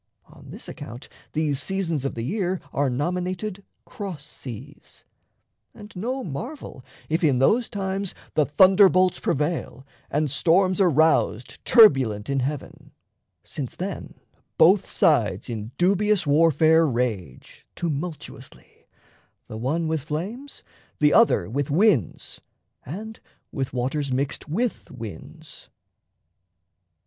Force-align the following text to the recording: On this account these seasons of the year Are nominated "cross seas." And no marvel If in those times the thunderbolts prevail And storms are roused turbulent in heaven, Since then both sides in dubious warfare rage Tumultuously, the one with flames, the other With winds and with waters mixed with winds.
On 0.25 0.49
this 0.49 0.67
account 0.67 1.09
these 1.33 1.61
seasons 1.61 2.05
of 2.05 2.15
the 2.15 2.23
year 2.23 2.59
Are 2.73 2.89
nominated 2.89 3.63
"cross 3.85 4.25
seas." 4.25 5.03
And 5.75 5.95
no 5.95 6.23
marvel 6.23 6.83
If 7.07 7.23
in 7.23 7.37
those 7.37 7.69
times 7.69 8.15
the 8.33 8.43
thunderbolts 8.43 9.19
prevail 9.19 9.85
And 10.09 10.31
storms 10.31 10.81
are 10.81 10.89
roused 10.89 11.63
turbulent 11.65 12.31
in 12.31 12.39
heaven, 12.39 12.93
Since 13.43 13.75
then 13.75 14.15
both 14.57 14.89
sides 14.89 15.51
in 15.51 15.69
dubious 15.77 16.25
warfare 16.25 16.87
rage 16.87 17.67
Tumultuously, 17.75 18.87
the 19.47 19.57
one 19.57 19.87
with 19.87 20.01
flames, 20.01 20.63
the 20.97 21.13
other 21.13 21.47
With 21.47 21.69
winds 21.69 22.41
and 22.87 23.19
with 23.51 23.71
waters 23.71 24.11
mixed 24.11 24.49
with 24.49 24.89
winds. 24.89 25.69